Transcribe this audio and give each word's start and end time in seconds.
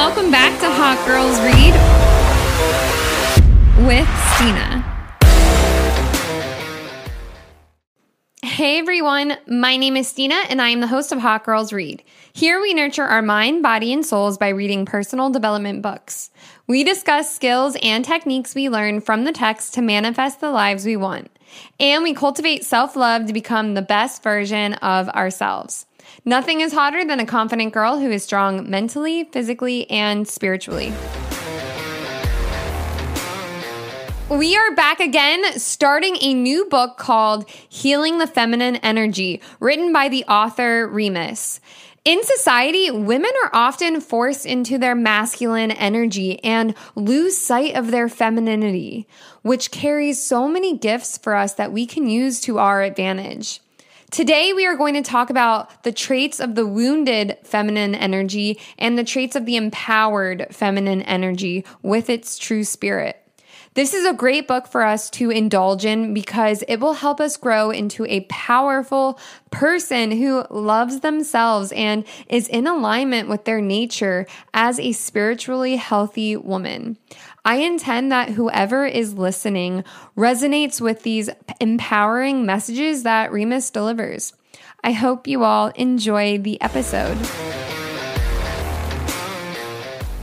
welcome 0.00 0.30
back 0.30 0.58
to 0.58 0.66
Hot 0.66 0.96
Girls 1.06 1.38
Read 1.40 1.74
with 3.86 4.08
Stina. 4.32 4.82
Hey 8.42 8.78
everyone, 8.78 9.36
my 9.46 9.76
name 9.76 9.98
is 9.98 10.08
Stina 10.08 10.36
and 10.48 10.62
I 10.62 10.70
am 10.70 10.80
the 10.80 10.86
host 10.86 11.12
of 11.12 11.18
Hot 11.18 11.44
Girls 11.44 11.70
Read. 11.70 12.02
Here 12.32 12.62
we 12.62 12.72
nurture 12.72 13.04
our 13.04 13.20
mind, 13.20 13.62
body, 13.62 13.92
and 13.92 14.04
souls 14.04 14.38
by 14.38 14.48
reading 14.48 14.86
personal 14.86 15.28
development 15.28 15.82
books. 15.82 16.30
We 16.66 16.82
discuss 16.82 17.34
skills 17.34 17.76
and 17.82 18.02
techniques 18.02 18.54
we 18.54 18.70
learn 18.70 19.02
from 19.02 19.24
the 19.24 19.32
text 19.32 19.74
to 19.74 19.82
manifest 19.82 20.40
the 20.40 20.50
lives 20.50 20.86
we 20.86 20.96
want. 20.96 21.30
And 21.78 22.02
we 22.02 22.14
cultivate 22.14 22.64
self 22.64 22.96
love 22.96 23.26
to 23.26 23.34
become 23.34 23.74
the 23.74 23.82
best 23.82 24.22
version 24.22 24.72
of 24.74 25.10
ourselves. 25.10 25.84
Nothing 26.24 26.60
is 26.60 26.72
hotter 26.72 27.04
than 27.04 27.20
a 27.20 27.26
confident 27.26 27.72
girl 27.72 27.98
who 27.98 28.10
is 28.10 28.22
strong 28.22 28.68
mentally, 28.68 29.24
physically, 29.24 29.88
and 29.90 30.26
spiritually. 30.26 30.92
We 34.30 34.56
are 34.56 34.74
back 34.76 35.00
again, 35.00 35.58
starting 35.58 36.16
a 36.20 36.34
new 36.34 36.66
book 36.66 36.98
called 36.98 37.50
Healing 37.50 38.18
the 38.18 38.28
Feminine 38.28 38.76
Energy, 38.76 39.42
written 39.58 39.92
by 39.92 40.08
the 40.08 40.24
author 40.26 40.88
Reemus. 40.88 41.58
In 42.04 42.22
society, 42.22 42.90
women 42.90 43.32
are 43.44 43.50
often 43.52 44.00
forced 44.00 44.46
into 44.46 44.78
their 44.78 44.94
masculine 44.94 45.70
energy 45.72 46.42
and 46.42 46.74
lose 46.94 47.36
sight 47.36 47.74
of 47.74 47.90
their 47.90 48.08
femininity, 48.08 49.06
which 49.42 49.70
carries 49.70 50.22
so 50.22 50.48
many 50.48 50.78
gifts 50.78 51.18
for 51.18 51.34
us 51.34 51.54
that 51.54 51.72
we 51.72 51.84
can 51.84 52.08
use 52.08 52.40
to 52.42 52.58
our 52.58 52.82
advantage. 52.82 53.60
Today, 54.10 54.52
we 54.52 54.66
are 54.66 54.76
going 54.76 54.94
to 54.94 55.02
talk 55.02 55.30
about 55.30 55.84
the 55.84 55.92
traits 55.92 56.40
of 56.40 56.56
the 56.56 56.66
wounded 56.66 57.38
feminine 57.44 57.94
energy 57.94 58.58
and 58.76 58.98
the 58.98 59.04
traits 59.04 59.36
of 59.36 59.46
the 59.46 59.54
empowered 59.54 60.48
feminine 60.50 61.02
energy 61.02 61.64
with 61.82 62.10
its 62.10 62.36
true 62.36 62.64
spirit. 62.64 63.19
This 63.74 63.94
is 63.94 64.04
a 64.04 64.12
great 64.12 64.48
book 64.48 64.66
for 64.66 64.82
us 64.82 65.08
to 65.10 65.30
indulge 65.30 65.84
in 65.84 66.12
because 66.12 66.64
it 66.66 66.78
will 66.78 66.94
help 66.94 67.20
us 67.20 67.36
grow 67.36 67.70
into 67.70 68.04
a 68.06 68.26
powerful 68.28 69.16
person 69.52 70.10
who 70.10 70.44
loves 70.50 71.00
themselves 71.00 71.70
and 71.70 72.04
is 72.28 72.48
in 72.48 72.66
alignment 72.66 73.28
with 73.28 73.44
their 73.44 73.60
nature 73.60 74.26
as 74.52 74.80
a 74.80 74.90
spiritually 74.90 75.76
healthy 75.76 76.36
woman. 76.36 76.98
I 77.44 77.58
intend 77.58 78.10
that 78.10 78.30
whoever 78.30 78.86
is 78.86 79.14
listening 79.14 79.84
resonates 80.16 80.80
with 80.80 81.04
these 81.04 81.30
empowering 81.60 82.44
messages 82.44 83.04
that 83.04 83.30
Reemus 83.30 83.72
delivers. 83.72 84.32
I 84.82 84.90
hope 84.92 85.28
you 85.28 85.44
all 85.44 85.68
enjoy 85.68 86.38
the 86.38 86.60
episode. 86.60 87.18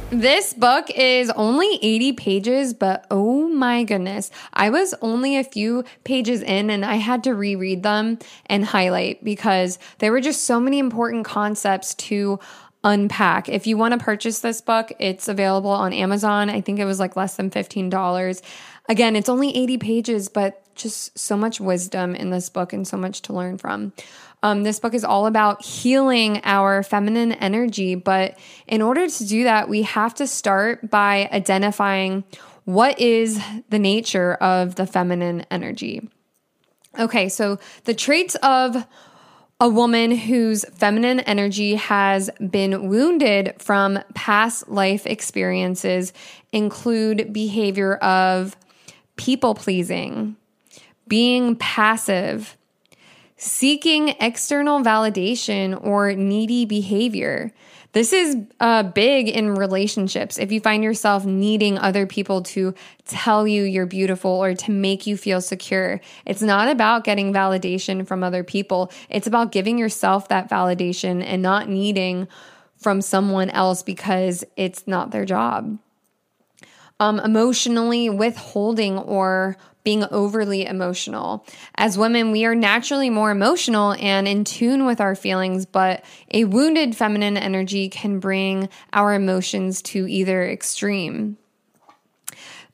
This 0.09 0.53
book 0.53 0.89
is 0.89 1.29
only 1.31 1.79
80 1.81 2.13
pages, 2.13 2.73
but 2.73 3.05
oh 3.11 3.49
my 3.49 3.83
goodness. 3.83 4.31
I 4.53 4.69
was 4.69 4.95
only 5.01 5.35
a 5.35 5.43
few 5.43 5.83
pages 6.05 6.41
in 6.41 6.69
and 6.69 6.85
I 6.85 6.95
had 6.95 7.25
to 7.25 7.35
reread 7.35 7.83
them 7.83 8.17
and 8.45 8.63
highlight 8.63 9.21
because 9.21 9.77
there 9.99 10.13
were 10.13 10.21
just 10.21 10.45
so 10.45 10.61
many 10.61 10.79
important 10.79 11.25
concepts 11.25 11.93
to 11.95 12.39
unpack. 12.85 13.49
If 13.49 13.67
you 13.67 13.75
want 13.75 13.99
to 13.99 14.03
purchase 14.03 14.39
this 14.39 14.61
book, 14.61 14.93
it's 14.97 15.27
available 15.27 15.71
on 15.71 15.91
Amazon. 15.91 16.49
I 16.49 16.61
think 16.61 16.79
it 16.79 16.85
was 16.85 17.01
like 17.01 17.17
less 17.17 17.35
than 17.35 17.49
$15. 17.49 18.41
Again, 18.87 19.17
it's 19.17 19.27
only 19.27 19.53
80 19.57 19.77
pages, 19.77 20.29
but 20.29 20.63
just 20.77 21.17
so 21.17 21.35
much 21.35 21.59
wisdom 21.59 22.15
in 22.15 22.29
this 22.29 22.49
book 22.49 22.73
and 22.73 22.87
so 22.87 22.97
much 22.97 23.21
to 23.23 23.33
learn 23.33 23.57
from. 23.57 23.93
Um, 24.43 24.63
this 24.63 24.79
book 24.79 24.93
is 24.93 25.03
all 25.03 25.25
about 25.25 25.65
healing 25.65 26.41
our 26.43 26.83
feminine 26.83 27.33
energy. 27.33 27.95
But 27.95 28.37
in 28.67 28.81
order 28.81 29.07
to 29.07 29.25
do 29.25 29.43
that, 29.43 29.67
we 29.67 29.81
have 29.81 30.13
to 30.15 30.27
start 30.27 30.89
by 30.89 31.29
identifying 31.31 32.23
what 32.65 32.99
is 32.99 33.41
the 33.69 33.79
nature 33.79 34.33
of 34.35 34.75
the 34.75 34.85
feminine 34.85 35.45
energy. 35.49 36.09
Okay, 36.99 37.29
so 37.29 37.59
the 37.85 37.93
traits 37.93 38.35
of 38.35 38.85
a 39.59 39.69
woman 39.69 40.11
whose 40.11 40.65
feminine 40.65 41.19
energy 41.21 41.75
has 41.75 42.29
been 42.49 42.89
wounded 42.89 43.55
from 43.57 43.99
past 44.13 44.69
life 44.69 45.07
experiences 45.07 46.13
include 46.51 47.33
behavior 47.33 47.95
of 47.95 48.55
people 49.15 49.55
pleasing, 49.55 50.35
being 51.07 51.55
passive, 51.55 52.57
seeking 53.35 54.09
external 54.19 54.81
validation 54.81 55.79
or 55.85 56.13
needy 56.13 56.65
behavior. 56.65 57.51
This 57.93 58.13
is 58.13 58.37
uh, 58.59 58.83
big 58.83 59.27
in 59.27 59.55
relationships. 59.55 60.37
If 60.37 60.51
you 60.51 60.59
find 60.59 60.83
yourself 60.83 61.25
needing 61.25 61.79
other 61.79 62.05
people 62.05 62.43
to 62.43 62.75
tell 63.05 63.47
you 63.47 63.63
you're 63.63 63.85
beautiful 63.85 64.31
or 64.31 64.53
to 64.53 64.71
make 64.71 65.07
you 65.07 65.17
feel 65.17 65.41
secure, 65.41 65.99
it's 66.25 66.41
not 66.41 66.69
about 66.69 67.05
getting 67.05 67.33
validation 67.33 68.05
from 68.05 68.23
other 68.23 68.43
people. 68.43 68.91
It's 69.09 69.25
about 69.25 69.51
giving 69.51 69.77
yourself 69.77 70.27
that 70.27 70.49
validation 70.49 71.23
and 71.23 71.41
not 71.41 71.69
needing 71.69 72.27
from 72.77 73.01
someone 73.01 73.49
else 73.49 73.81
because 73.81 74.43
it's 74.55 74.85
not 74.85 75.11
their 75.11 75.25
job. 75.25 75.79
Um, 76.99 77.19
emotionally 77.19 78.09
withholding 78.09 78.97
or 78.97 79.57
being 79.87 80.03
overly 80.11 80.65
emotional. 80.65 81.45
As 81.75 81.97
women, 81.97 82.33
we 82.33 82.43
are 82.43 82.53
naturally 82.53 83.09
more 83.09 83.31
emotional 83.31 83.93
and 83.93 84.27
in 84.27 84.43
tune 84.43 84.85
with 84.85 84.99
our 84.99 85.15
feelings, 85.15 85.65
but 85.65 86.03
a 86.29 86.43
wounded 86.43 86.93
feminine 86.93 87.37
energy 87.37 87.87
can 87.87 88.19
bring 88.19 88.67
our 88.91 89.13
emotions 89.13 89.81
to 89.81 90.05
either 90.05 90.45
extreme. 90.45 91.37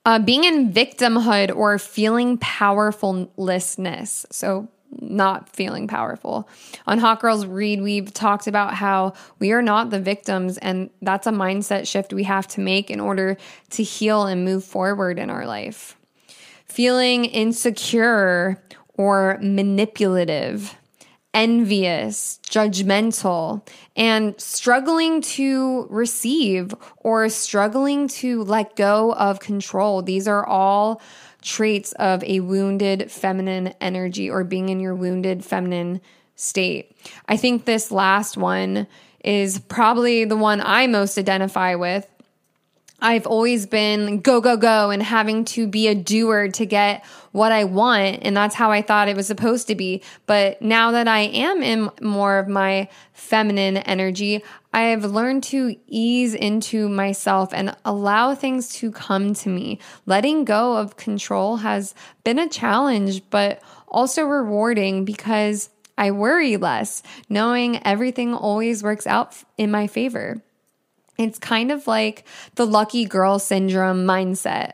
Uh, 0.03 0.17
being 0.17 0.43
in 0.43 0.73
victimhood 0.73 1.55
or 1.55 1.77
feeling 1.77 2.39
powerfulness. 2.39 4.25
So, 4.31 4.67
not 4.99 5.49
feeling 5.49 5.87
powerful. 5.87 6.49
On 6.87 6.97
Hot 6.97 7.19
Girls 7.19 7.45
Read, 7.45 7.83
we've 7.83 8.11
talked 8.11 8.47
about 8.47 8.73
how 8.73 9.13
we 9.37 9.51
are 9.51 9.61
not 9.61 9.91
the 9.91 9.99
victims, 9.99 10.57
and 10.57 10.89
that's 11.03 11.27
a 11.27 11.31
mindset 11.31 11.87
shift 11.87 12.11
we 12.11 12.23
have 12.23 12.47
to 12.47 12.59
make 12.59 12.89
in 12.89 12.99
order 12.99 13.37
to 13.69 13.83
heal 13.83 14.25
and 14.25 14.43
move 14.43 14.63
forward 14.63 15.19
in 15.19 15.29
our 15.29 15.45
life 15.45 15.95
feeling 16.65 17.25
insecure 17.25 18.61
or 18.95 19.39
manipulative, 19.41 20.75
envious, 21.33 22.39
judgmental, 22.47 23.67
and 23.95 24.39
struggling 24.39 25.21
to 25.21 25.87
receive 25.89 26.73
or 26.97 27.27
struggling 27.29 28.07
to 28.07 28.43
let 28.43 28.75
go 28.75 29.13
of 29.13 29.39
control. 29.39 30.01
These 30.01 30.27
are 30.27 30.45
all 30.45 31.01
traits 31.41 31.91
of 31.93 32.23
a 32.23 32.39
wounded 32.39 33.11
feminine 33.11 33.73
energy 33.81 34.29
or 34.29 34.43
being 34.43 34.69
in 34.69 34.79
your 34.79 34.95
wounded 34.95 35.43
feminine 35.43 36.01
state. 36.35 36.95
I 37.27 37.37
think 37.37 37.65
this 37.65 37.91
last 37.91 38.37
one 38.37 38.87
is 39.23 39.59
probably 39.59 40.25
the 40.25 40.37
one 40.37 40.61
I 40.61 40.87
most 40.87 41.17
identify 41.17 41.75
with 41.75 42.07
I've 43.03 43.27
always 43.27 43.65
been 43.65 44.21
go, 44.21 44.39
go, 44.39 44.55
go 44.55 44.89
and 44.89 45.03
having 45.03 45.43
to 45.45 45.67
be 45.67 45.89
a 45.89 45.93
doer 45.93 46.47
to 46.47 46.65
get 46.65 47.03
what 47.33 47.51
I 47.51 47.65
want. 47.65 48.19
And 48.21 48.35
that's 48.35 48.55
how 48.55 48.71
I 48.71 48.81
thought 48.81 49.09
it 49.09 49.17
was 49.17 49.27
supposed 49.27 49.67
to 49.67 49.75
be. 49.75 50.01
But 50.25 50.61
now 50.61 50.91
that 50.91 51.05
I 51.09 51.19
am 51.19 51.61
in 51.61 51.89
more 52.01 52.39
of 52.39 52.47
my 52.47 52.87
feminine 53.11 53.75
energy, 53.75 54.41
I've 54.71 55.03
learned 55.03 55.43
to 55.45 55.75
ease 55.85 56.33
into 56.33 56.87
myself 56.87 57.53
and 57.53 57.75
allow 57.83 58.35
things 58.35 58.69
to 58.75 58.89
come 58.89 59.33
to 59.33 59.49
me. 59.49 59.79
Letting 60.05 60.45
go 60.45 60.77
of 60.77 60.95
control 60.95 61.57
has 61.57 61.93
been 62.23 62.39
a 62.39 62.47
challenge, 62.47 63.21
but 63.29 63.61
also 63.89 64.23
rewarding 64.23 65.03
because 65.03 65.69
I 65.97 66.11
worry 66.11 66.55
less, 66.55 67.03
knowing 67.27 67.85
everything 67.85 68.33
always 68.33 68.81
works 68.81 69.05
out 69.05 69.35
in 69.57 69.71
my 69.71 69.87
favor. 69.87 70.41
It's 71.17 71.39
kind 71.39 71.71
of 71.71 71.87
like 71.87 72.25
the 72.55 72.65
lucky 72.65 73.05
girl 73.05 73.39
syndrome 73.39 74.05
mindset. 74.05 74.73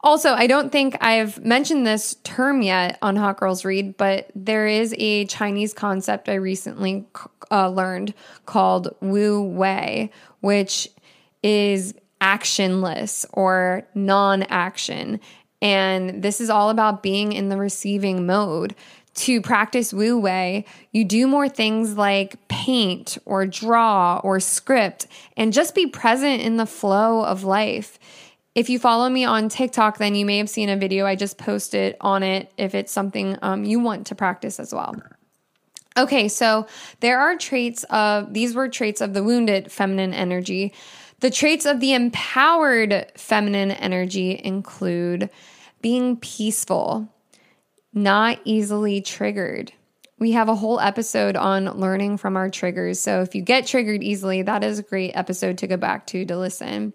Also, 0.00 0.32
I 0.32 0.46
don't 0.46 0.70
think 0.70 0.96
I've 1.00 1.44
mentioned 1.44 1.86
this 1.86 2.16
term 2.22 2.62
yet 2.62 2.98
on 3.02 3.16
Hot 3.16 3.36
Girls 3.36 3.64
Read, 3.64 3.96
but 3.96 4.30
there 4.34 4.66
is 4.66 4.94
a 4.96 5.24
Chinese 5.26 5.74
concept 5.74 6.28
I 6.28 6.34
recently 6.34 7.06
uh, 7.50 7.68
learned 7.68 8.14
called 8.46 8.94
Wu 9.00 9.42
Wei, 9.42 10.10
which 10.40 10.88
is 11.42 11.94
actionless 12.20 13.24
or 13.32 13.86
non 13.94 14.44
action. 14.44 15.20
And 15.60 16.22
this 16.22 16.40
is 16.40 16.50
all 16.50 16.70
about 16.70 17.02
being 17.02 17.32
in 17.32 17.48
the 17.48 17.56
receiving 17.56 18.24
mode 18.26 18.76
to 19.18 19.40
practice 19.40 19.92
Wu 19.92 20.18
Wei, 20.18 20.64
you 20.92 21.04
do 21.04 21.26
more 21.26 21.48
things 21.48 21.96
like 21.96 22.48
paint 22.48 23.18
or 23.24 23.46
draw 23.46 24.20
or 24.22 24.38
script 24.38 25.06
and 25.36 25.52
just 25.52 25.74
be 25.74 25.86
present 25.86 26.40
in 26.40 26.56
the 26.56 26.66
flow 26.66 27.24
of 27.24 27.42
life. 27.42 27.98
If 28.54 28.70
you 28.70 28.78
follow 28.78 29.08
me 29.08 29.24
on 29.24 29.48
TikTok, 29.48 29.98
then 29.98 30.14
you 30.14 30.24
may 30.24 30.38
have 30.38 30.48
seen 30.48 30.68
a 30.68 30.76
video 30.76 31.04
I 31.04 31.16
just 31.16 31.36
posted 31.36 31.96
on 32.00 32.22
it 32.22 32.52
if 32.56 32.74
it's 32.74 32.92
something 32.92 33.36
um, 33.42 33.64
you 33.64 33.80
want 33.80 34.06
to 34.08 34.14
practice 34.14 34.60
as 34.60 34.72
well. 34.72 34.94
Okay, 35.96 36.28
so 36.28 36.66
there 37.00 37.18
are 37.18 37.36
traits 37.36 37.84
of 37.90 38.32
these 38.32 38.54
were 38.54 38.68
traits 38.68 39.00
of 39.00 39.14
the 39.14 39.24
wounded 39.24 39.72
feminine 39.72 40.14
energy. 40.14 40.72
The 41.20 41.30
traits 41.30 41.66
of 41.66 41.80
the 41.80 41.92
empowered 41.94 43.10
feminine 43.16 43.72
energy 43.72 44.40
include 44.42 45.30
being 45.82 46.16
peaceful, 46.16 47.08
not 47.92 48.40
easily 48.44 49.00
triggered. 49.00 49.72
We 50.18 50.32
have 50.32 50.48
a 50.48 50.54
whole 50.54 50.80
episode 50.80 51.36
on 51.36 51.78
learning 51.78 52.16
from 52.16 52.36
our 52.36 52.50
triggers. 52.50 52.98
So 52.98 53.22
if 53.22 53.34
you 53.34 53.42
get 53.42 53.66
triggered 53.66 54.02
easily, 54.02 54.42
that 54.42 54.64
is 54.64 54.80
a 54.80 54.82
great 54.82 55.12
episode 55.12 55.58
to 55.58 55.68
go 55.68 55.76
back 55.76 56.08
to 56.08 56.24
to 56.24 56.36
listen. 56.36 56.92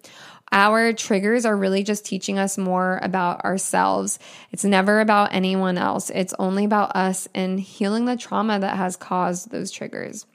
Our 0.51 0.93
triggers 0.93 1.45
are 1.45 1.55
really 1.55 1.83
just 1.83 2.05
teaching 2.05 2.37
us 2.37 2.57
more 2.57 2.99
about 3.01 3.43
ourselves. 3.43 4.19
It's 4.51 4.63
never 4.65 4.99
about 4.99 5.33
anyone 5.33 5.77
else. 5.77 6.11
It's 6.11 6.35
only 6.37 6.65
about 6.65 6.95
us 6.95 7.27
and 7.33 7.59
healing 7.59 8.05
the 8.05 8.17
trauma 8.17 8.59
that 8.59 8.77
has 8.77 8.95
caused 8.95 9.49
those 9.49 9.71
triggers. 9.71 10.27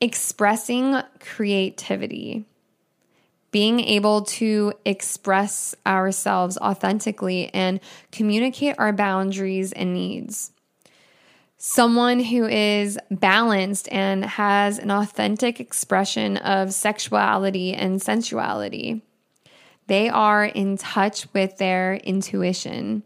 Expressing 0.00 1.00
creativity 1.20 2.44
being 3.56 3.80
able 3.80 4.20
to 4.20 4.70
express 4.84 5.74
ourselves 5.86 6.58
authentically 6.58 7.48
and 7.54 7.80
communicate 8.12 8.74
our 8.76 8.92
boundaries 8.92 9.72
and 9.72 9.94
needs. 9.94 10.52
Someone 11.56 12.20
who 12.20 12.44
is 12.44 12.98
balanced 13.10 13.88
and 13.90 14.26
has 14.26 14.78
an 14.78 14.90
authentic 14.90 15.58
expression 15.58 16.36
of 16.36 16.74
sexuality 16.74 17.72
and 17.72 17.98
sensuality. 18.02 19.00
They 19.86 20.10
are 20.10 20.44
in 20.44 20.76
touch 20.76 21.26
with 21.32 21.56
their 21.56 21.94
intuition 21.94 23.04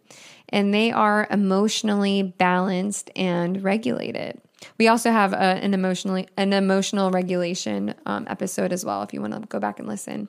and 0.48 0.74
they 0.74 0.90
are 0.90 1.28
emotionally 1.30 2.24
balanced 2.24 3.08
and 3.14 3.62
regulated. 3.62 4.40
We 4.78 4.88
also 4.88 5.10
have 5.10 5.32
a, 5.32 5.36
an 5.36 5.74
emotionally 5.74 6.28
an 6.36 6.52
emotional 6.52 7.10
regulation 7.10 7.94
um, 8.06 8.26
episode 8.28 8.72
as 8.72 8.84
well 8.84 9.02
if 9.02 9.12
you 9.12 9.20
want 9.20 9.34
to 9.34 9.40
go 9.48 9.58
back 9.58 9.78
and 9.78 9.88
listen. 9.88 10.28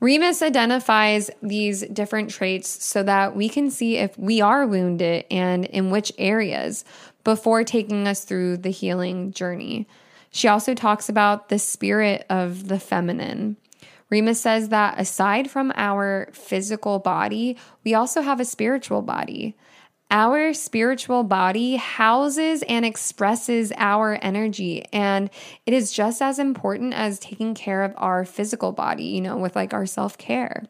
Reemus 0.00 0.42
identifies 0.42 1.30
these 1.40 1.82
different 1.82 2.30
traits 2.30 2.84
so 2.84 3.02
that 3.04 3.36
we 3.36 3.48
can 3.48 3.70
see 3.70 3.96
if 3.96 4.18
we 4.18 4.40
are 4.40 4.66
wounded 4.66 5.24
and 5.30 5.64
in 5.66 5.90
which 5.90 6.12
areas 6.18 6.84
before 7.22 7.64
taking 7.64 8.06
us 8.06 8.24
through 8.24 8.58
the 8.58 8.70
healing 8.70 9.32
journey. 9.32 9.88
She 10.30 10.48
also 10.48 10.74
talks 10.74 11.08
about 11.08 11.48
the 11.48 11.58
spirit 11.58 12.26
of 12.28 12.68
the 12.68 12.80
feminine. 12.80 13.56
Reemus 14.10 14.36
says 14.36 14.68
that 14.68 14.98
aside 14.98 15.50
from 15.50 15.72
our 15.76 16.28
physical 16.32 16.98
body, 16.98 17.56
we 17.84 17.94
also 17.94 18.20
have 18.20 18.40
a 18.40 18.44
spiritual 18.44 19.00
body. 19.00 19.56
Our 20.14 20.54
spiritual 20.54 21.24
body 21.24 21.74
houses 21.74 22.62
and 22.68 22.84
expresses 22.84 23.72
our 23.76 24.16
energy, 24.22 24.84
and 24.92 25.28
it 25.66 25.74
is 25.74 25.92
just 25.92 26.22
as 26.22 26.38
important 26.38 26.94
as 26.94 27.18
taking 27.18 27.52
care 27.52 27.82
of 27.82 27.94
our 27.96 28.24
physical 28.24 28.70
body, 28.70 29.06
you 29.06 29.20
know, 29.20 29.36
with 29.36 29.56
like 29.56 29.74
our 29.74 29.86
self 29.86 30.16
care. 30.16 30.66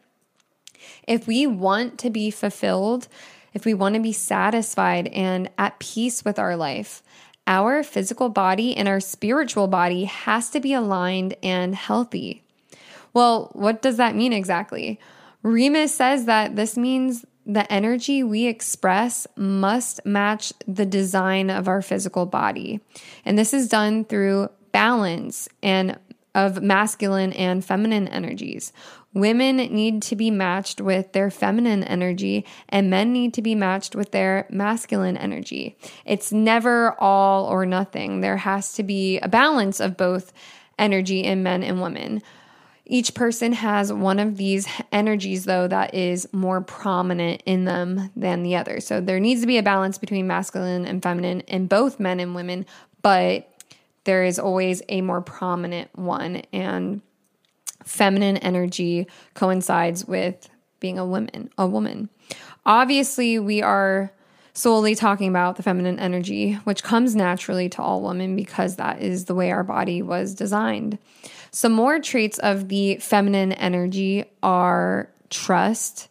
If 1.07 1.27
we 1.27 1.45
want 1.45 1.99
to 1.99 2.09
be 2.09 2.31
fulfilled, 2.31 3.07
if 3.53 3.65
we 3.65 3.75
want 3.75 3.93
to 3.93 4.01
be 4.01 4.13
satisfied 4.13 5.09
and 5.09 5.51
at 5.59 5.77
peace 5.77 6.25
with 6.25 6.39
our 6.39 6.57
life, 6.57 7.03
our 7.45 7.83
physical 7.83 8.29
body 8.29 8.75
and 8.75 8.87
our 8.87 8.99
spiritual 8.99 9.67
body 9.67 10.05
has 10.05 10.49
to 10.49 10.59
be 10.59 10.73
aligned 10.73 11.35
and 11.43 11.75
healthy. 11.75 12.41
Well, 13.13 13.51
what 13.53 13.83
does 13.83 13.97
that 13.97 14.15
mean 14.15 14.33
exactly? 14.33 14.99
Reemus 15.43 15.89
says 15.89 16.25
that 16.25 16.55
this 16.55 16.75
means 16.75 17.27
the 17.45 17.71
energy 17.71 18.23
we 18.23 18.47
express 18.47 19.27
must 19.35 20.05
match 20.05 20.51
the 20.67 20.85
design 20.85 21.49
of 21.49 21.67
our 21.67 21.81
physical 21.81 22.25
body. 22.25 22.79
And 23.23 23.37
this 23.37 23.53
is 23.53 23.69
done 23.69 24.05
through 24.05 24.49
balance 24.71 25.47
and 25.61 25.99
of 26.33 26.61
masculine 26.61 27.31
and 27.33 27.63
feminine 27.63 28.07
energies. 28.09 28.73
Women 29.13 29.55
need 29.55 30.01
to 30.03 30.17
be 30.17 30.29
matched 30.29 30.81
with 30.81 31.13
their 31.13 31.31
feminine 31.31 31.85
energy, 31.85 32.45
and 32.67 32.89
men 32.89 33.13
need 33.13 33.33
to 33.35 33.41
be 33.41 33.55
matched 33.55 33.95
with 33.95 34.11
their 34.11 34.45
masculine 34.49 35.15
energy. 35.15 35.77
It's 36.03 36.33
never 36.33 36.93
all 36.99 37.45
or 37.45 37.65
nothing. 37.65 38.19
There 38.19 38.35
has 38.35 38.73
to 38.73 38.83
be 38.83 39.17
a 39.19 39.29
balance 39.29 39.79
of 39.79 39.95
both 39.95 40.33
energy 40.77 41.23
in 41.23 41.43
men 41.43 41.63
and 41.63 41.81
women. 41.81 42.21
Each 42.85 43.15
person 43.15 43.53
has 43.53 43.91
one 43.91 44.19
of 44.19 44.37
these 44.37 44.67
energies, 44.91 45.45
though, 45.45 45.67
that 45.67 45.95
is 45.95 46.31
more 46.31 46.61
prominent 46.61 47.41
in 47.45 47.65
them 47.65 48.11
than 48.15 48.43
the 48.43 48.55
other. 48.55 48.79
So 48.79 49.01
there 49.01 49.19
needs 49.19 49.41
to 49.41 49.47
be 49.47 49.57
a 49.57 49.63
balance 49.63 49.97
between 49.97 50.27
masculine 50.27 50.85
and 50.85 51.01
feminine 51.01 51.41
in 51.41 51.65
both 51.65 51.99
men 51.99 52.19
and 52.19 52.35
women, 52.35 52.65
but 53.01 53.49
there 54.03 54.23
is 54.23 54.37
always 54.37 54.83
a 54.87 55.01
more 55.01 55.21
prominent 55.21 55.97
one. 55.97 56.43
And 56.53 57.01
feminine 57.83 58.37
energy 58.37 59.07
coincides 59.33 60.05
with 60.05 60.47
being 60.79 60.99
a 60.99 61.05
woman, 61.05 61.49
a 61.57 61.65
woman. 61.65 62.09
Obviously, 62.65 63.39
we 63.39 63.61
are 63.61 64.11
solely 64.55 64.95
talking 64.95 65.29
about 65.29 65.57
the 65.57 65.63
feminine 65.63 65.99
energy, 65.99 66.53
which 66.63 66.81
comes 66.81 67.15
naturally 67.15 67.69
to 67.69 67.81
all 67.81 68.01
women 68.01 68.35
because 68.35 68.77
that 68.77 69.01
is 69.01 69.25
the 69.25 69.35
way 69.35 69.51
our 69.51 69.63
body 69.63 70.01
was 70.01 70.33
designed. 70.33 70.97
Some 71.51 71.73
more 71.73 71.99
traits 71.99 72.39
of 72.39 72.69
the 72.69 72.95
feminine 72.97 73.51
energy 73.51 74.25
are 74.41 75.09
trust, 75.29 76.07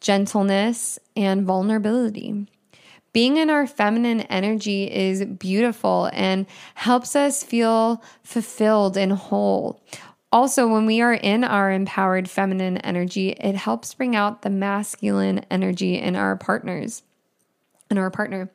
gentleness, 0.00 0.98
and 1.14 1.44
vulnerability. 1.44 2.48
Being 3.12 3.36
in 3.36 3.50
our 3.50 3.66
feminine 3.66 4.22
energy 4.22 4.90
is 4.90 5.24
beautiful 5.24 6.08
and 6.14 6.46
helps 6.74 7.14
us 7.14 7.44
feel 7.44 8.02
fulfilled 8.22 8.96
and 8.96 9.12
whole. 9.12 9.82
Also, 10.32 10.66
when 10.66 10.86
we 10.86 11.02
are 11.02 11.12
in 11.12 11.44
our 11.44 11.70
empowered 11.70 12.28
feminine 12.28 12.78
energy, 12.78 13.30
it 13.32 13.54
helps 13.54 13.92
bring 13.92 14.16
out 14.16 14.40
the 14.40 14.48
masculine 14.48 15.44
energy 15.50 15.98
in 15.98 16.16
our 16.16 16.36
partners, 16.36 17.02
in 17.92 17.98
our 17.98 18.10
partner. 18.10 18.50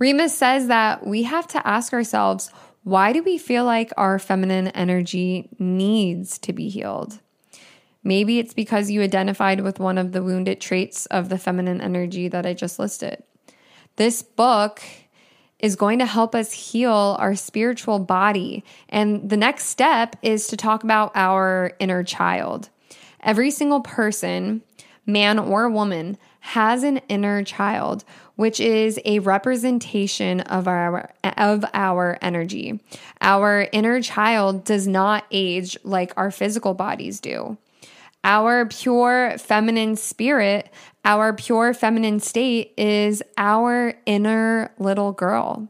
Reemus 0.00 0.30
says 0.30 0.68
that 0.68 1.06
we 1.06 1.24
have 1.24 1.46
to 1.48 1.66
ask 1.66 1.92
ourselves, 1.92 2.50
why 2.84 3.12
do 3.12 3.22
we 3.22 3.36
feel 3.36 3.64
like 3.64 3.92
our 3.98 4.18
feminine 4.18 4.68
energy 4.68 5.50
needs 5.58 6.38
to 6.38 6.54
be 6.54 6.70
healed? 6.70 7.20
Maybe 8.02 8.38
it's 8.38 8.54
because 8.54 8.90
you 8.90 9.02
identified 9.02 9.60
with 9.60 9.78
one 9.78 9.98
of 9.98 10.12
the 10.12 10.22
wounded 10.22 10.60
traits 10.60 11.04
of 11.06 11.28
the 11.28 11.36
feminine 11.36 11.82
energy 11.82 12.28
that 12.28 12.46
I 12.46 12.54
just 12.54 12.78
listed. 12.78 13.22
This 13.96 14.22
book 14.22 14.80
is 15.58 15.74
going 15.74 15.98
to 15.98 16.06
help 16.06 16.34
us 16.34 16.52
heal 16.52 17.16
our 17.18 17.34
spiritual 17.34 17.98
body. 17.98 18.64
And 18.88 19.28
the 19.28 19.36
next 19.36 19.64
step 19.66 20.16
is 20.22 20.46
to 20.46 20.56
talk 20.56 20.84
about 20.84 21.10
our 21.16 21.72
inner 21.80 22.04
child. 22.04 22.70
Every 23.20 23.50
single 23.50 23.80
person, 23.80 24.62
man 25.04 25.38
or 25.38 25.68
woman, 25.68 26.16
has 26.40 26.82
an 26.82 26.98
inner 27.08 27.42
child 27.42 28.04
which 28.38 28.60
is 28.60 29.00
a 29.04 29.18
representation 29.18 30.40
of 30.42 30.68
our 30.68 31.10
of 31.24 31.64
our 31.74 32.16
energy. 32.22 32.78
Our 33.20 33.66
inner 33.72 34.00
child 34.00 34.62
does 34.62 34.86
not 34.86 35.24
age 35.32 35.76
like 35.82 36.12
our 36.16 36.30
physical 36.30 36.72
bodies 36.72 37.18
do. 37.18 37.58
Our 38.22 38.66
pure 38.66 39.34
feminine 39.38 39.96
spirit, 39.96 40.70
our 41.04 41.32
pure 41.32 41.74
feminine 41.74 42.20
state 42.20 42.74
is 42.76 43.24
our 43.36 43.94
inner 44.06 44.70
little 44.78 45.10
girl. 45.10 45.66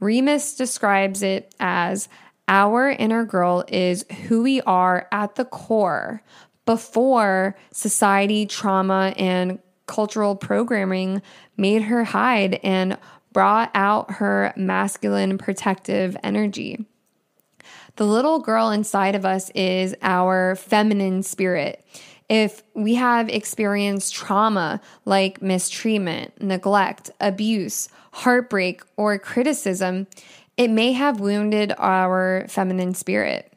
Reemus 0.00 0.56
describes 0.56 1.22
it 1.22 1.54
as 1.60 2.08
our 2.48 2.88
inner 2.88 3.26
girl 3.26 3.62
is 3.68 4.06
who 4.26 4.42
we 4.42 4.62
are 4.62 5.06
at 5.12 5.34
the 5.34 5.44
core 5.44 6.22
before 6.64 7.56
society, 7.72 8.46
trauma, 8.46 9.12
and 9.18 9.58
cultural 9.86 10.36
programming 10.36 11.22
made 11.56 11.82
her 11.82 12.04
hide 12.04 12.60
and 12.62 12.98
brought 13.32 13.70
out 13.74 14.12
her 14.12 14.52
masculine 14.56 15.38
protective 15.38 16.16
energy. 16.22 16.86
The 17.96 18.06
little 18.06 18.40
girl 18.40 18.70
inside 18.70 19.14
of 19.14 19.24
us 19.24 19.50
is 19.50 19.94
our 20.02 20.56
feminine 20.56 21.22
spirit. 21.22 21.84
If 22.28 22.62
we 22.74 22.96
have 22.96 23.28
experienced 23.28 24.14
trauma 24.14 24.80
like 25.04 25.40
mistreatment, 25.40 26.42
neglect, 26.42 27.10
abuse, 27.20 27.88
heartbreak, 28.12 28.82
or 28.96 29.18
criticism, 29.18 30.06
it 30.56 30.68
may 30.68 30.92
have 30.92 31.20
wounded 31.20 31.72
our 31.78 32.46
feminine 32.48 32.94
spirit. 32.94 33.52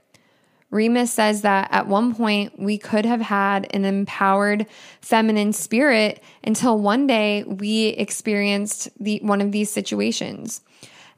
Reemus 0.72 1.10
says 1.10 1.42
that 1.42 1.70
at 1.72 1.88
one 1.88 2.14
point 2.14 2.60
we 2.60 2.78
could 2.78 3.06
have 3.06 3.22
had 3.22 3.68
an 3.72 3.86
empowered 3.86 4.68
feminine 5.02 5.52
spirit 5.52 6.22
until 6.44 6.78
one 6.78 7.08
day 7.08 7.44
we 7.44 7.88
experienced 7.88 8.90
the 9.00 9.20
one 9.24 9.42
of 9.42 9.52
these 9.52 9.72
situations. 9.72 10.62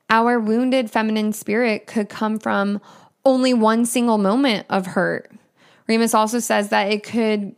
Our 0.09 0.39
wounded 0.39 0.89
feminine 0.89 1.33
spirit 1.33 1.85
could 1.85 2.07
come 2.07 2.39
from 2.39 2.81
only 3.25 3.53
one 3.53 3.85
single 3.85 4.17
moment 4.17 4.65
of 4.69 4.87
hurt. 4.87 5.31
Reemus 5.87 6.13
also 6.13 6.39
says 6.39 6.69
that 6.69 6.91
it 6.91 7.03
could 7.03 7.55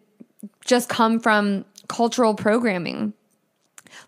just 0.66 0.90
come 0.90 1.20
from 1.20 1.66
cultural 1.88 2.34
programming. 2.34 3.14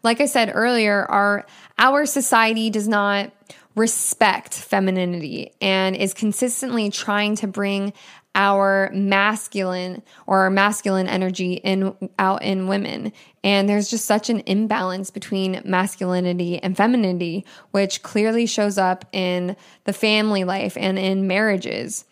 Like 0.02 0.22
I 0.22 0.26
said 0.26 0.52
earlier, 0.54 1.06
our 1.06 1.46
our 1.78 2.06
society 2.06 2.70
does 2.70 2.88
not 2.88 3.32
respect 3.76 4.54
femininity 4.54 5.52
and 5.62 5.96
is 5.96 6.14
consistently 6.14 6.90
trying 6.90 7.36
to 7.36 7.48
bring 7.48 7.94
our 8.36 8.92
masculine 8.94 10.04
or 10.28 10.40
our 10.40 10.50
masculine 10.50 11.08
energy 11.08 11.54
in 11.54 11.96
out 12.20 12.44
in 12.44 12.68
women. 12.68 13.14
And 13.44 13.68
there's 13.70 13.90
just 13.90 14.06
such 14.06 14.30
an 14.30 14.44
imbalance 14.46 15.10
between 15.10 15.62
masculinity 15.64 16.60
and 16.62 16.76
femininity, 16.76 17.46
which 17.72 18.04
clearly 18.04 18.46
shows 18.46 18.78
up 18.78 19.06
in 19.14 19.56
the 19.86 19.94
family 19.94 20.44
life 20.44 20.76
and 20.78 21.00
in 21.00 21.28
marriages 21.28 22.06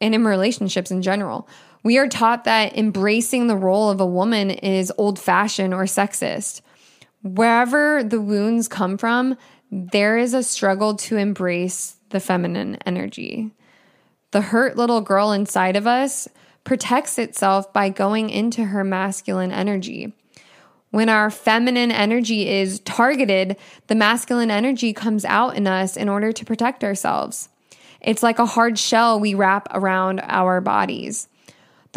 and 0.00 0.14
in 0.14 0.24
relationships 0.24 0.90
in 0.90 1.00
general. 1.02 1.48
We 1.82 1.96
are 1.96 2.08
taught 2.08 2.44
that 2.44 2.76
embracing 2.76 3.46
the 3.46 3.56
role 3.56 3.88
of 3.88 4.00
a 4.00 4.06
woman 4.06 4.50
is 4.50 4.92
old 4.98 5.18
fashioned 5.18 5.72
or 5.72 5.84
sexist. 5.84 6.60
Wherever 7.22 8.02
the 8.04 8.20
wounds 8.20 8.68
come 8.68 8.98
from, 8.98 9.36
there 9.70 10.16
is 10.16 10.34
a 10.34 10.42
struggle 10.42 10.94
to 10.94 11.16
embrace 11.16 11.96
the 12.10 12.20
feminine 12.20 12.78
energy. 12.86 13.50
The 14.30 14.40
hurt 14.40 14.76
little 14.76 15.00
girl 15.00 15.32
inside 15.32 15.76
of 15.76 15.86
us 15.86 16.28
protects 16.64 17.18
itself 17.18 17.72
by 17.72 17.88
going 17.88 18.30
into 18.30 18.64
her 18.64 18.84
masculine 18.84 19.52
energy. 19.52 20.12
When 20.90 21.08
our 21.08 21.30
feminine 21.30 21.90
energy 21.90 22.48
is 22.48 22.80
targeted, 22.80 23.56
the 23.88 23.94
masculine 23.94 24.50
energy 24.50 24.92
comes 24.92 25.24
out 25.24 25.56
in 25.56 25.66
us 25.66 25.96
in 25.96 26.08
order 26.08 26.32
to 26.32 26.44
protect 26.44 26.82
ourselves. 26.82 27.50
It's 28.00 28.22
like 28.22 28.38
a 28.38 28.46
hard 28.46 28.78
shell 28.78 29.20
we 29.20 29.34
wrap 29.34 29.68
around 29.72 30.20
our 30.24 30.60
bodies. 30.60 31.28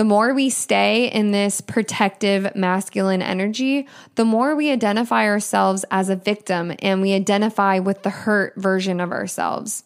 The 0.01 0.05
more 0.05 0.33
we 0.33 0.49
stay 0.49 1.11
in 1.11 1.29
this 1.29 1.61
protective 1.61 2.55
masculine 2.55 3.21
energy, 3.21 3.87
the 4.15 4.25
more 4.25 4.55
we 4.55 4.71
identify 4.71 5.25
ourselves 5.25 5.85
as 5.91 6.09
a 6.09 6.15
victim 6.15 6.73
and 6.79 7.03
we 7.03 7.13
identify 7.13 7.77
with 7.77 8.01
the 8.01 8.09
hurt 8.09 8.55
version 8.55 8.99
of 8.99 9.11
ourselves. 9.11 9.83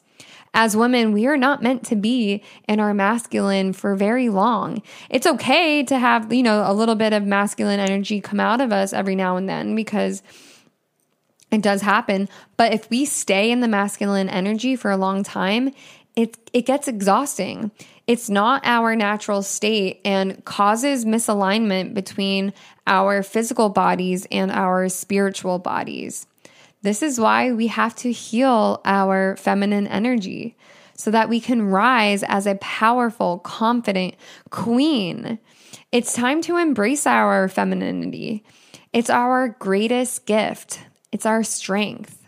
As 0.54 0.74
women, 0.74 1.12
we 1.12 1.28
are 1.28 1.36
not 1.36 1.62
meant 1.62 1.86
to 1.88 1.98
be 1.98 2.42
in 2.66 2.80
our 2.80 2.94
masculine 2.94 3.74
for 3.74 3.94
very 3.98 4.30
long. 4.30 4.82
It's 5.10 5.28
okay 5.28 5.84
to 5.84 6.00
have, 6.00 6.32
you 6.32 6.44
know, 6.44 6.64
a 6.66 6.72
little 6.74 6.96
bit 6.96 7.12
of 7.12 7.26
masculine 7.26 7.82
energy 7.82 8.22
come 8.22 8.40
out 8.40 8.62
of 8.62 8.72
us 8.72 8.94
every 8.94 9.18
now 9.18 9.36
and 9.36 9.50
then 9.50 9.76
because 9.76 10.24
it 11.52 11.62
does 11.62 11.82
happen. 11.82 12.30
But 12.56 12.74
if 12.74 12.90
we 12.90 13.04
stay 13.04 13.52
in 13.52 13.60
the 13.60 13.68
masculine 13.68 14.30
energy 14.30 14.78
for 14.78 14.92
a 14.92 14.98
long 14.98 15.24
time, 15.24 15.74
it 16.16 16.38
it 16.54 16.66
gets 16.66 16.88
exhausting. 16.88 17.72
It's 18.08 18.30
not 18.30 18.62
our 18.66 18.96
natural 18.96 19.42
state 19.42 20.00
and 20.06 20.44
causes 20.46 21.06
misalignment 21.06 21.96
between 21.96 22.54
our 22.86 23.24
physical 23.24 23.70
bodies 23.70 24.28
and 24.32 24.52
our 24.52 24.90
spiritual 24.90 25.58
bodies. 25.58 26.28
This 26.84 27.02
is 27.02 27.20
why 27.20 27.52
we 27.52 27.66
have 27.68 27.96
to 27.98 28.12
heal 28.12 28.80
our 28.86 29.36
feminine 29.38 29.88
energy 29.88 30.56
so 30.94 31.10
that 31.10 31.30
we 31.30 31.40
can 31.40 31.64
rise 31.64 32.22
as 32.24 32.46
a 32.46 32.56
powerful, 32.56 33.40
confident 33.40 34.14
queen. 34.52 35.40
It's 35.92 36.14
time 36.14 36.42
to 36.44 36.58
embrace 36.58 37.08
our 37.08 37.48
femininity. 37.48 38.44
It's 38.94 39.10
our 39.10 39.50
greatest 39.50 40.28
gift, 40.28 40.80
it's 41.12 41.26
our 41.26 41.44
strength 41.44 42.25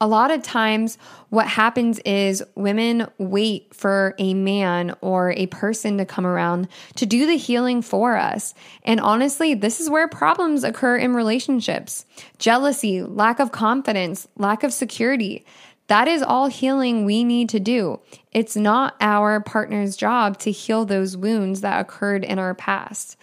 a 0.00 0.08
lot 0.08 0.30
of 0.30 0.42
times, 0.42 0.96
what 1.28 1.46
happens 1.46 1.98
is 2.00 2.42
women 2.54 3.06
wait 3.18 3.74
for 3.74 4.14
a 4.18 4.32
man 4.32 4.94
or 5.02 5.32
a 5.32 5.46
person 5.48 5.98
to 5.98 6.06
come 6.06 6.26
around 6.26 6.68
to 6.96 7.04
do 7.04 7.26
the 7.26 7.36
healing 7.36 7.82
for 7.82 8.16
us. 8.16 8.54
And 8.82 8.98
honestly, 8.98 9.52
this 9.52 9.78
is 9.78 9.90
where 9.90 10.08
problems 10.08 10.64
occur 10.64 10.96
in 10.96 11.14
relationships 11.14 12.06
jealousy, 12.38 13.02
lack 13.02 13.40
of 13.40 13.52
confidence, 13.52 14.26
lack 14.36 14.62
of 14.62 14.72
security. 14.72 15.44
That 15.88 16.08
is 16.08 16.22
all 16.22 16.46
healing 16.46 17.04
we 17.04 17.22
need 17.22 17.48
to 17.50 17.60
do. 17.60 18.00
It's 18.32 18.56
not 18.56 18.94
our 19.00 19.40
partner's 19.40 19.96
job 19.96 20.38
to 20.38 20.50
heal 20.50 20.84
those 20.84 21.16
wounds 21.16 21.60
that 21.60 21.80
occurred 21.80 22.24
in 22.24 22.38
our 22.38 22.54
past. 22.54 23.16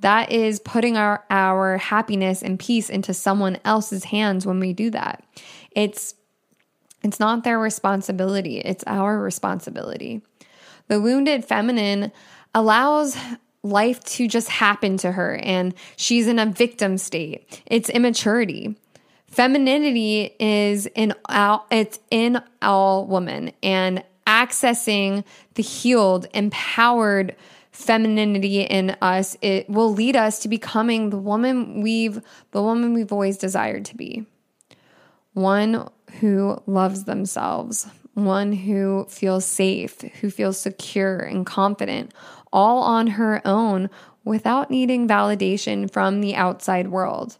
That 0.00 0.30
is 0.30 0.60
putting 0.60 0.96
our, 0.96 1.24
our 1.30 1.78
happiness 1.78 2.42
and 2.42 2.58
peace 2.58 2.90
into 2.90 3.14
someone 3.14 3.58
else's 3.64 4.04
hands 4.04 4.46
when 4.46 4.60
we 4.60 4.72
do 4.72 4.90
that. 4.90 5.24
It's 5.72 6.14
it's 7.02 7.20
not 7.20 7.44
their 7.44 7.58
responsibility, 7.58 8.58
it's 8.58 8.84
our 8.86 9.18
responsibility. 9.18 10.22
The 10.88 11.00
wounded 11.00 11.44
feminine 11.44 12.12
allows 12.54 13.16
life 13.62 14.02
to 14.04 14.26
just 14.28 14.48
happen 14.48 14.96
to 14.98 15.12
her 15.12 15.36
and 15.36 15.74
she's 15.96 16.26
in 16.26 16.38
a 16.38 16.46
victim 16.46 16.96
state. 16.96 17.62
It's 17.66 17.90
immaturity. 17.90 18.76
Femininity 19.26 20.34
is 20.38 20.86
in 20.86 21.12
all 21.28 21.66
it's 21.70 22.00
in 22.10 22.42
all 22.62 23.06
women 23.06 23.52
and 23.62 24.02
accessing 24.26 25.24
the 25.54 25.62
healed, 25.62 26.26
empowered 26.34 27.36
femininity 27.72 28.62
in 28.62 28.96
us, 29.00 29.36
it 29.40 29.68
will 29.70 29.92
lead 29.92 30.16
us 30.16 30.40
to 30.40 30.48
becoming 30.48 31.10
the 31.10 31.18
woman 31.18 31.80
we've 31.80 32.20
the 32.50 32.62
woman 32.62 32.94
we've 32.94 33.12
always 33.12 33.38
desired 33.38 33.84
to 33.86 33.96
be. 33.96 34.26
One 35.34 35.88
who 36.20 36.60
loves 36.66 37.04
themselves, 37.04 37.86
one 38.14 38.52
who 38.52 39.06
feels 39.08 39.44
safe, 39.44 40.00
who 40.20 40.30
feels 40.30 40.58
secure 40.58 41.18
and 41.18 41.46
confident, 41.46 42.12
all 42.52 42.82
on 42.82 43.06
her 43.08 43.40
own 43.44 43.90
without 44.24 44.70
needing 44.70 45.08
validation 45.08 45.90
from 45.90 46.20
the 46.20 46.34
outside 46.34 46.88
world. 46.88 47.38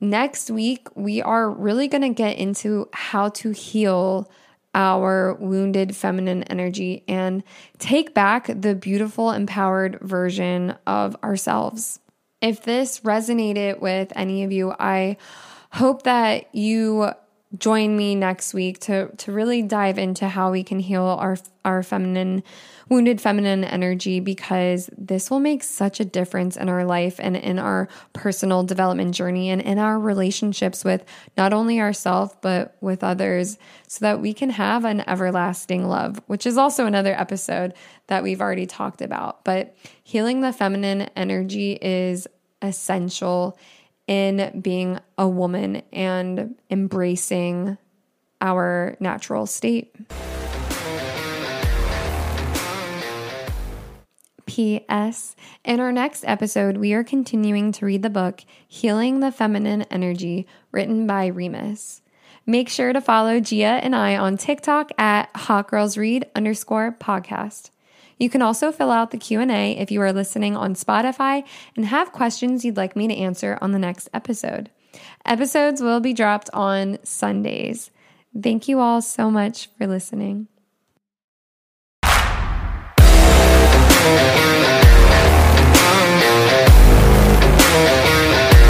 Next 0.00 0.50
week, 0.50 0.88
we 0.94 1.20
are 1.20 1.50
really 1.50 1.86
going 1.86 2.02
to 2.02 2.08
get 2.08 2.38
into 2.38 2.88
how 2.92 3.28
to 3.30 3.50
heal 3.50 4.30
our 4.74 5.34
wounded 5.34 5.96
feminine 5.96 6.42
energy 6.44 7.04
and 7.08 7.42
take 7.78 8.14
back 8.14 8.46
the 8.46 8.74
beautiful, 8.74 9.30
empowered 9.30 9.98
version 10.00 10.76
of 10.86 11.16
ourselves. 11.22 11.98
If 12.40 12.62
this 12.62 13.00
resonated 13.00 13.80
with 13.80 14.12
any 14.16 14.44
of 14.44 14.52
you, 14.52 14.74
I 14.78 15.16
hope 15.72 16.04
that 16.04 16.54
you 16.54 17.10
join 17.58 17.96
me 17.96 18.14
next 18.14 18.54
week 18.54 18.78
to 18.78 19.08
to 19.16 19.32
really 19.32 19.60
dive 19.60 19.98
into 19.98 20.28
how 20.28 20.52
we 20.52 20.62
can 20.62 20.78
heal 20.78 21.02
our 21.02 21.36
our 21.64 21.82
feminine 21.82 22.42
wounded 22.88 23.20
feminine 23.20 23.64
energy 23.64 24.20
because 24.20 24.88
this 24.96 25.30
will 25.30 25.40
make 25.40 25.62
such 25.62 25.98
a 26.00 26.04
difference 26.04 26.56
in 26.56 26.68
our 26.68 26.84
life 26.84 27.16
and 27.18 27.36
in 27.36 27.58
our 27.58 27.88
personal 28.12 28.62
development 28.62 29.14
journey 29.14 29.50
and 29.50 29.60
in 29.60 29.78
our 29.78 29.98
relationships 29.98 30.84
with 30.84 31.04
not 31.36 31.52
only 31.52 31.80
ourselves 31.80 32.34
but 32.40 32.76
with 32.80 33.02
others 33.02 33.58
so 33.88 34.04
that 34.04 34.20
we 34.20 34.32
can 34.32 34.50
have 34.50 34.84
an 34.84 35.02
everlasting 35.08 35.88
love 35.88 36.22
which 36.26 36.46
is 36.46 36.56
also 36.56 36.86
another 36.86 37.18
episode 37.18 37.74
that 38.10 38.22
we've 38.22 38.40
already 38.42 38.66
talked 38.66 39.00
about. 39.00 39.44
But 39.44 39.74
healing 40.02 40.42
the 40.42 40.52
feminine 40.52 41.02
energy 41.16 41.78
is 41.80 42.26
essential 42.60 43.58
in 44.10 44.60
being 44.60 44.98
a 45.16 45.28
woman 45.28 45.82
and 45.92 46.56
embracing 46.68 47.78
our 48.40 48.96
natural 48.98 49.46
state. 49.46 49.94
P.S. 54.46 55.36
In 55.64 55.78
our 55.78 55.92
next 55.92 56.24
episode, 56.26 56.78
we 56.78 56.92
are 56.92 57.04
continuing 57.04 57.70
to 57.70 57.86
read 57.86 58.02
the 58.02 58.10
book 58.10 58.40
Healing 58.66 59.20
the 59.20 59.30
Feminine 59.30 59.82
Energy, 59.82 60.48
written 60.72 61.06
by 61.06 61.30
Reemus. 61.30 62.00
Make 62.44 62.68
sure 62.68 62.92
to 62.92 63.00
follow 63.00 63.38
Gia 63.38 63.64
and 63.64 63.94
I 63.94 64.16
on 64.16 64.36
TikTok 64.36 64.90
at 64.98 65.30
Hot 65.36 65.68
Girls 65.68 65.96
Read 65.96 66.26
underscore 66.34 66.96
podcast. 66.98 67.70
You 68.20 68.28
can 68.28 68.42
also 68.42 68.70
fill 68.70 68.90
out 68.90 69.10
the 69.10 69.16
Q&A 69.16 69.78
if 69.78 69.90
you 69.90 70.02
are 70.02 70.12
listening 70.12 70.54
on 70.54 70.74
Spotify 70.74 71.42
and 71.74 71.86
have 71.86 72.12
questions 72.12 72.64
you'd 72.64 72.76
like 72.76 72.94
me 72.94 73.08
to 73.08 73.16
answer 73.16 73.58
on 73.62 73.72
the 73.72 73.78
next 73.78 74.10
episode. 74.12 74.70
Episodes 75.24 75.80
will 75.80 76.00
be 76.00 76.12
dropped 76.12 76.50
on 76.52 76.98
Sundays. 77.02 77.90
Thank 78.38 78.68
you 78.68 78.78
all 78.78 79.00
so 79.00 79.30
much 79.30 79.70
for 79.78 79.86
listening. 79.86 80.48